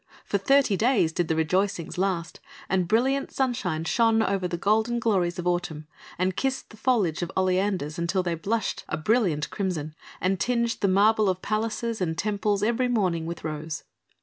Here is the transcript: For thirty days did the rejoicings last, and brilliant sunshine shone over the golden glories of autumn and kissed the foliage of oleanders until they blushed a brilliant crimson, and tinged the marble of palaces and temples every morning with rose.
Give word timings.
For 0.25 0.39
thirty 0.39 0.75
days 0.75 1.11
did 1.13 1.27
the 1.27 1.35
rejoicings 1.35 1.95
last, 1.95 2.39
and 2.67 2.87
brilliant 2.87 3.29
sunshine 3.31 3.83
shone 3.83 4.23
over 4.23 4.47
the 4.47 4.57
golden 4.57 4.97
glories 4.97 5.37
of 5.37 5.45
autumn 5.45 5.85
and 6.17 6.35
kissed 6.35 6.71
the 6.71 6.75
foliage 6.77 7.21
of 7.21 7.31
oleanders 7.37 7.99
until 7.99 8.23
they 8.23 8.33
blushed 8.33 8.83
a 8.89 8.97
brilliant 8.97 9.51
crimson, 9.51 9.93
and 10.19 10.39
tinged 10.39 10.77
the 10.81 10.87
marble 10.87 11.29
of 11.29 11.43
palaces 11.43 12.01
and 12.01 12.17
temples 12.17 12.63
every 12.63 12.87
morning 12.87 13.27
with 13.27 13.43
rose. 13.43 13.83